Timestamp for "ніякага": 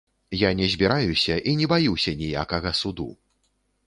2.21-2.73